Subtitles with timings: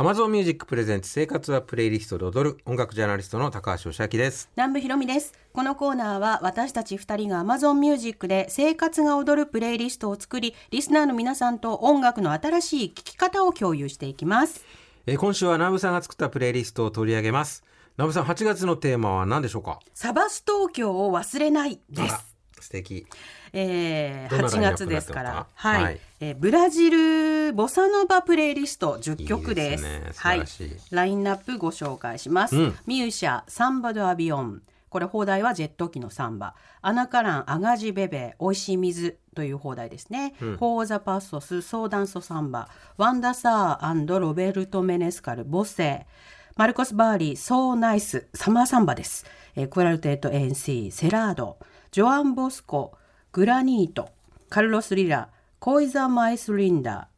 [0.00, 4.48] Amazon Music プレゼンツ生活はプレイリストで踊る音楽ジャーナリストの高橋義明です。
[4.56, 5.34] 南部ひろみです。
[5.52, 14.64] このコーナーは私たち二人が Amazon Music で生活が踊るプレイリストを作り、リスナーの皆さんと音楽の新しい聴き方を共有していきます。
[15.06, 17.64] えー今週は南部さんが作ったプレイリストを取り上げます。
[17.96, 19.80] 南部さん、8月のテーマは何でしょうか？
[19.94, 22.27] サバス東京を忘れないです。
[22.62, 23.06] 素敵。
[23.52, 29.84] えー、どんな8ラインナップ月ですからはい、ますかえーブラジルボサノバプレイリスト10曲です。
[29.84, 30.44] いいですね素はい
[30.90, 32.56] ラインナップご紹介します。
[32.56, 34.62] うんミューシャサンバドアビオン。
[34.88, 36.54] これ放題はジェット機のサンバ。
[36.80, 40.34] アナカランアガジベベおいしい水という放題ですね。
[40.38, 42.68] フォーザパッソスソーダンソサンバ。
[42.96, 46.06] ワンダサーロベルトメネスカルボセ。
[46.56, 49.24] マルコス・バーリー、ソーナイス、サマーサンバです。
[49.54, 51.58] えークアルテット NC、セラード、
[51.90, 52.92] ジョアン・ボスコ、
[53.32, 54.10] グラニート、
[54.50, 57.08] カルロス・リラ、コイザ・マイス・リンダ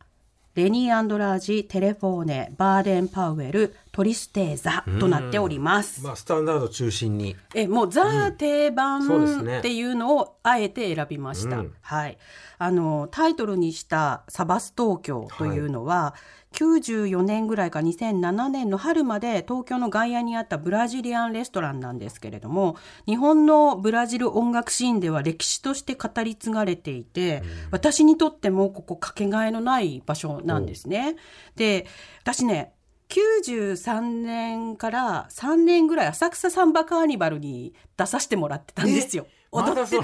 [0.54, 6.02] ー、レニー・アンドラージ、テレフォーネ、バーデン・パウエル、トリステーザとなっております。
[6.02, 7.36] まあ、スタンダード中心に。
[7.54, 11.58] えもうザ定番そうですねっていうのをあえて選びました。
[11.58, 12.18] うんはい。
[12.58, 16.14] あのタイトルにしたサバス東京というのは、
[16.52, 31.16] 94年ぐらいか2007年の春まで東京の外野にあったブラジリアンレストランなんですけれども日本のブラジル音楽シーンでは歴史として語り継がれていて、私にとってもここかけがえのない場所なんですね。
[31.56, 31.86] で
[32.22, 32.74] 私ね
[33.10, 39.26] 93年から3年ぐらい浅草サンバカーニバルに出させてもらってたんですよ。
[39.52, 39.96] 踊って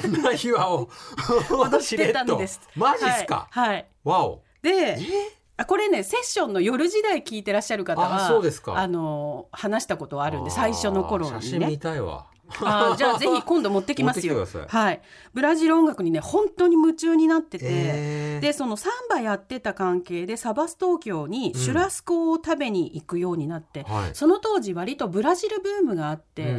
[2.13, 2.61] たんです。
[2.75, 3.69] マジっすか、はい。
[3.69, 4.43] はいわお。
[4.63, 4.99] で、
[5.57, 11.77] あこれねセッションの夜時代聞いてらっしゃる方はあそうですかあの話したことあるんで最初の頃にあー写真見ね。
[11.79, 12.27] たいわ。
[12.61, 14.47] あーじゃあぜひ今度持ってきますよ。
[14.69, 15.01] はい。
[15.35, 17.65] ブラジル音楽にね本当に夢中になってて。
[17.69, 18.41] えー。
[18.41, 24.15] でそのサンバやってた関係でサバス東京にシュラスコを食べに行くようになって、はい。
[24.15, 26.57] その当時割とブラジルブームがあって、うんうん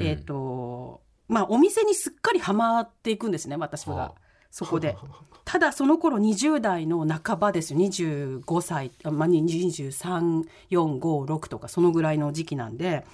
[0.00, 4.20] うんえっ、とまあお店にすっかりハマっていくんですね私がはあ。
[4.50, 4.96] そこで。
[5.44, 7.80] ただその頃20代の半ばですよ。
[7.80, 13.04] 25歳、あまあ、2345とかそのぐらいの時期なんで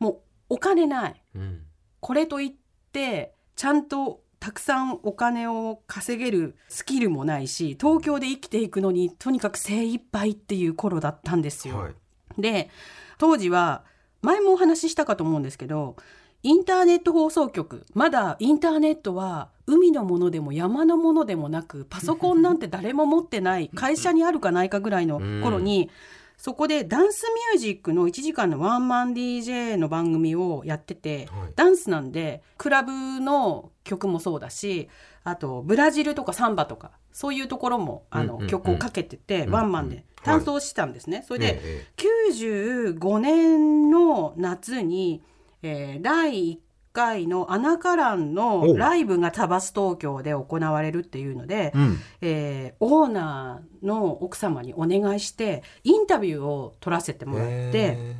[0.00, 0.18] もう
[0.50, 1.22] お金ない。
[1.34, 1.57] うん
[2.00, 2.52] これといっ
[2.92, 11.78] てちゃんとたくさんお金を稼げるスキルもないし東京で生きていくのにとにかく精一杯っていう頃だったんですよ。
[11.78, 11.94] はい。
[12.38, 12.70] で
[13.18, 13.84] 当時は
[14.22, 15.96] 前もお話ししたかと思うんですけど
[16.44, 25.90] インターネット放送局まだインターネットは海のものでも山のものでもなくパソコンなんて誰も持ってない会社にあるかないかぐらいの頃に、
[26.38, 31.52] そこでダンスミュージックの1時間のワンマン DJ の番組をやってて、はい。
[31.56, 34.88] ダンスなんでクラブの曲もそうだし
[35.24, 38.48] あとブラジルとかサンバとかそういうところもあの、うんうんうん。
[38.48, 41.24] 曲をかけてて、うんワンマンで担当してたんですね。
[41.26, 45.22] それで、え95年の夏に、
[45.62, 46.67] えー第1
[46.98, 51.98] 回のアナカランおのライブがタバス東京で行われるっていうので、えうん。
[52.20, 57.72] えーオーナーの奥様にお願いしてインタビューを取らせてもらって。
[57.74, 58.16] え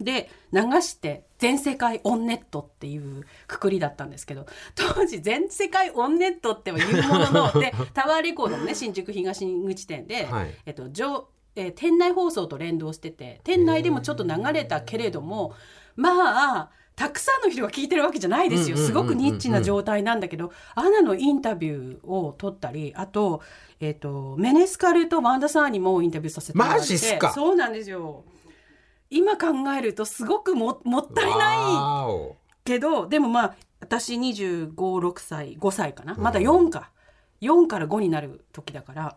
[0.00, 15.54] で流して「全世界オンネット」っていうくくりだったんですけど当時「全世界オンネット」っては言うものので タワーレコードのね新宿東口店で、はいえっと上えー店内放送と連動してて店内でもちょっと流れたけれども
[15.96, 18.76] まあたくさんの人が聞いてるわけじゃないですよ。
[18.76, 23.40] うんうんうんうんすごくニッチな状態なんだけどアナのインタビューを取ったりあと,、
[23.80, 26.96] えっとメネスカルとワンダサーにもインタビューさせてもらって
[27.32, 28.24] そうなんですよ。
[29.10, 29.48] 今考
[29.78, 36.14] えるとすごくももったいないけどでもまあ私2 5 6歳5歳かな？
[36.14, 36.92] まだ4か、
[37.40, 39.16] 4から5になる時だから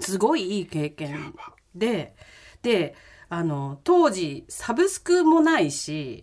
[0.00, 1.34] すごいいい経験
[1.74, 2.14] で
[2.62, 2.94] で
[3.28, 6.22] あの当時サブスクもないし。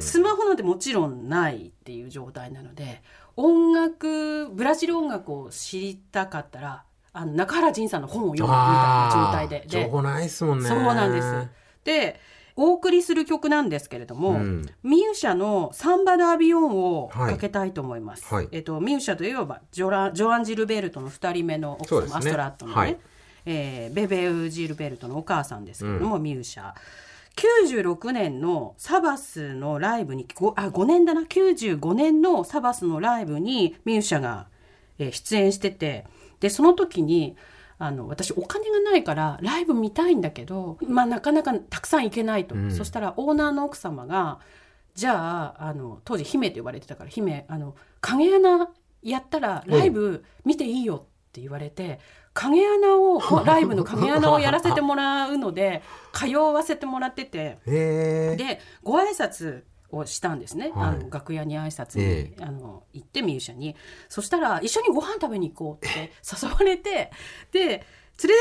[0.00, 3.02] スマホなんてもちろんないっていう状態なので
[3.36, 10.68] 音楽ブラジル音楽を知りたかったらあの中原仁さんの本を読むみたいな状態であー情で報ないっすもんね。
[10.68, 11.48] そうなんです。
[11.84, 12.20] で
[12.62, 14.66] お送りする曲なんですけれども、うん。
[14.82, 16.70] ミューシャの「サンバ・ダ・アビオン」
[17.00, 18.34] をかけたいと思います。
[18.34, 18.48] はい。
[18.52, 22.98] えっと、ミューシャといえばジョラジョアン・ジルベルトの2人目の奥様、ねアストラットのね、はい
[23.46, 26.74] えーベベウ・ジルベルトのお母さんですけれども、ミューシャ。
[27.36, 31.22] 96年のサバスのライブにごあ5年だな。
[31.22, 34.48] 95年のサバスのライブにミューシャが、
[34.98, 36.04] えー出演してて
[36.40, 37.36] でその時に
[37.82, 42.70] あの私お金がないからライブ見たいんだけど、まあ、なかなかたくさん行けないと、うん。
[42.70, 44.38] そしたらオーナーの奥様が
[44.94, 48.68] じゃああの当時姫と呼ばれてたから姫あの影穴
[49.02, 52.00] やったらライブ見ていいよって言われて
[52.34, 55.82] 影穴を ライブの影穴をやらせてもらうので
[56.12, 57.58] 通わせてもらってて。
[57.64, 59.62] でご挨拶
[59.92, 60.88] をしたんですね、はい。
[60.88, 63.76] あの楽屋に挨拶に、えあの行ってミュージシャンに。
[64.08, 67.10] そしたら一緒にご飯食べに行こうって誘われて
[67.52, 67.84] で連れて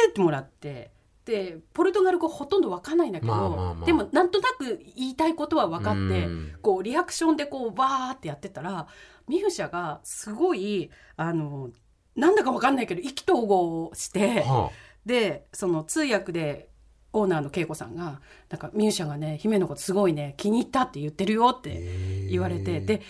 [0.09, 0.91] ってもらって
[1.25, 3.85] でポルトガル語ほとんど分かんないんだけど、まあまあまあ。
[3.85, 6.53] でもなんとなく言いたいことは分かってうん。
[6.61, 8.87] こうリアクションでこうバーってやってたら
[9.27, 11.69] ミュージシャンがすごいあの
[12.15, 14.41] なんだか分かんないけど意気投合して。
[14.41, 14.71] は
[15.05, 16.68] でその通訳で
[17.13, 23.01] オーナーの恵子さんが「なんかミュージシャンがね姫のことすごいね気に入ったって言ってるよ」って言われてで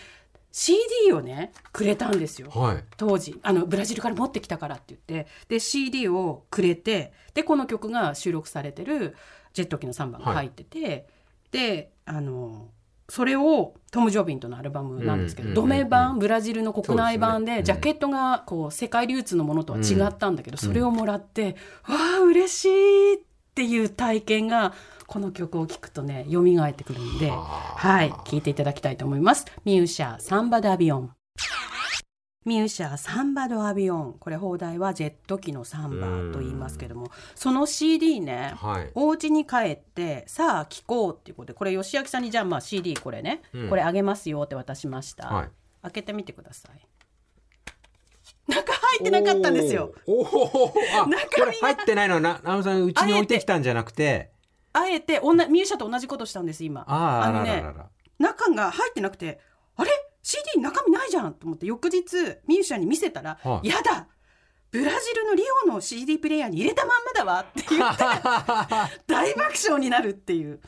[0.52, 2.50] CD をねくれたんですよ。
[2.50, 2.84] はい。
[2.98, 3.40] 当時。
[3.44, 5.28] あのブラジルから持ってきたからって言って。
[5.48, 9.16] で CD をくれてでこの曲が収録されてる
[9.54, 11.08] 「ジェット機の3番」が入ってて、
[11.52, 12.70] であの
[13.10, 17.58] それをトム・ジョビンとのアルバムなんですけど、うんドメ版ブラジルの国内版でね。
[17.60, 21.56] うんジャケットがこう世界流通のものとは違ったんだけど、それをもらって、
[21.88, 23.20] わあ嬉しいっ
[23.60, 24.74] ていう体験が
[25.06, 29.46] この曲を聴くとね蘇ってくるんで、はい聴いていただきたいと思います。
[29.66, 31.12] ミューシャサンバドアビオン。
[32.46, 34.16] ミューシャサンバドアビオン。
[34.18, 38.92] これ放題はジェット機のサンバと言いますけどもその CD ねはい。
[38.96, 43.70] お家に帰ってさあ聴こうっていうことでこれ吉明さんにじゃあまあ CD これね、うん。
[43.70, 45.50] これあげますよって渡しました、はい。
[45.82, 46.80] 開けてみてください
[48.50, 49.94] 中入ってなかったんですよ。
[50.06, 51.04] おー。
[51.04, 54.32] お中身入ってないのはなナムさんうちに置いてきたんじゃなくて。
[54.74, 56.82] あえておんなミューシャと同じことしたんです今。
[56.82, 57.64] あああのね
[58.20, 59.40] 中が入ってなくて
[59.76, 59.90] あれ
[60.22, 61.34] ？CD 中身ないじゃん。
[61.34, 62.04] と思って翌日
[62.48, 64.08] ミュージシャンに見せたら「はいやだ。
[64.72, 68.04] ブラジルのリオの CD プレイヤーに入れたまんまだわ」って言って
[69.08, 70.60] 大爆笑になるっていう。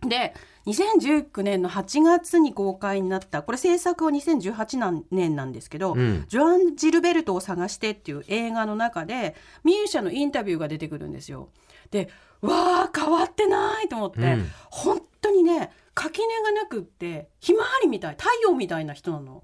[0.00, 0.32] で
[0.68, 9.34] 2019年の8月に公開になったこれ制作は2018年なんですけど、うんジョアン・ジルベルトを探してっていう映画の中で
[9.64, 11.48] ミュージシャンのインタビューが出てくるんですよ。
[11.90, 12.10] で
[12.40, 19.42] わあ変わってないと思って、うん本当にね垣根がなくってひまわりみたい太陽みたいな人なの。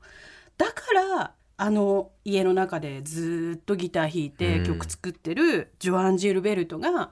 [0.58, 0.72] だか
[1.16, 7.10] らあの家の中でずっとギター弾いてうん曲作ってるジョアン・ジルベルトが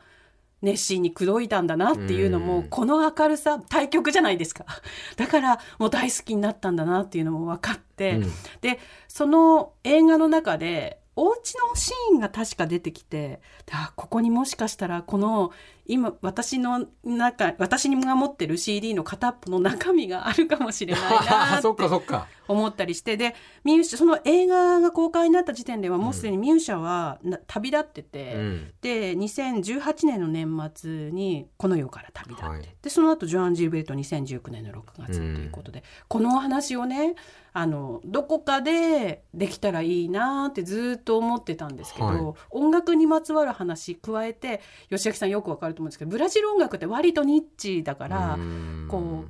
[0.63, 2.69] 熱心に口説いたんだなっていうのも、うん。
[2.69, 4.65] この明るさ対局じゃないですか。
[5.17, 8.33] だからもう大好きになったんだなっていうのも分かって、うん。
[8.61, 8.79] で
[9.09, 15.53] その映画の中でお家のシーンが確か出てきてあここにもしかしたらこの
[15.87, 22.29] 今私の中私が持ってる CD の片っぽの中身があるかもしれないな そっってかそっか。
[22.49, 23.35] 思ったりしてで
[23.65, 28.73] ミュージその映画が公開になった時点ではもうすでにミュージシャはな旅立ってて、うん。
[28.81, 32.69] で2018年の年末にこの世から旅立って、はい。
[32.83, 37.15] でその後ジョアン・ジルベルト2019年の6月ということで、このお話をね
[37.55, 42.19] あのどこかでできたらいいなってずっと思ってたんですけど、はい。
[42.51, 48.87] 音楽にまつわる話加えて吉明さんよくわかると思うんですけどブラジル音楽って割とニッチだから、うん。
[48.89, 49.25] こ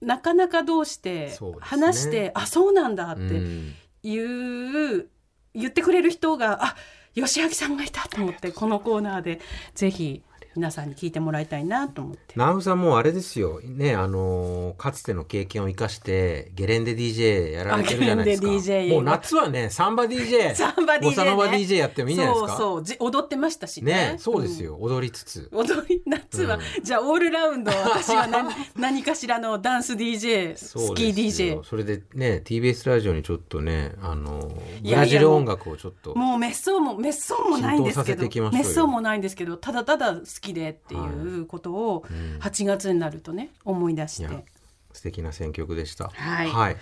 [0.00, 3.74] なかなかどうして話して、あそうなんだってうん。
[4.02, 5.08] 言う
[5.54, 6.76] 言ってくれる人があ
[7.14, 9.40] 吉明さんがいたと思ってこのコーナーで
[9.74, 10.22] ぜひ
[10.56, 12.34] 皆さんに聞いてもらいたいなと思って。
[12.36, 13.60] ナウさんもうあれですよ。
[13.62, 18.48] ねあのーかつての経験を生かしてゲレンデ DJ やられてるじゃないですか。
[18.48, 21.06] あゲレンデ DJ もう夏はねサンバ DJ サンバ DJ ね。
[21.08, 22.56] ボサノバ DJ やってもいいんじゃないですか？
[22.56, 22.84] そうそう。
[22.84, 23.92] じ踊ってましたしね。
[23.92, 25.48] ねそうですよ、踊りつつ。
[25.52, 26.84] うん踊り夏は、うん。
[26.84, 34.50] じゃあオールラウンド私は何 何かしらのダンス DJ スキー DJ それでね TBS ラジオにちょっとねあの
[34.82, 36.14] ブラジル音楽をちょっと。
[36.16, 42.38] もう滅相も滅相もないんですけ浸透させてど滅相もないんですけどただただ好きでっていうことをうん。
[42.40, 44.44] 8月になるとね思い出して。
[44.92, 46.08] 素敵な選曲でした。
[46.08, 46.48] はい。
[46.48, 46.76] はい、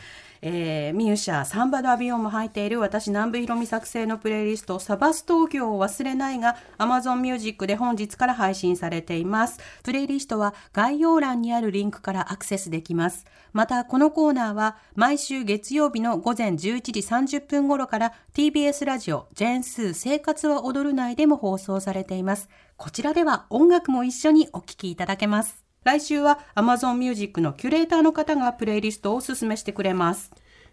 [0.47, 9.59] えーミューシャサンバドアビオンも入っている私南部ひろみ作成のプレイリストサバス東京を忘れないが Amazon Music で本日から配信されています。
[9.83, 13.25] プレイリストは概要欄にあるリンクからアクセスできます。
[13.55, 22.51] またこのコーナーは毎週月曜日の午前11時30分頃から TBS ラジオジェンスー生活は踊る内でも放送されています。
[22.77, 25.64] こちらでは音楽も一緒にお聴きいただけます。
[25.85, 30.33] 来週は Amazon Music のキュレーターの方がプレイリストをおすすめしてくれます。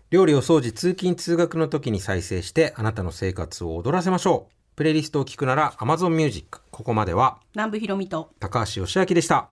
[0.09, 4.53] 料理を掃除通勤通学の時に再生してあなたの生活を踊らせましょう。
[4.75, 9.49] プレイリストを聞くなら Amazon Music ここまでは南部ひろみと高橋義明でした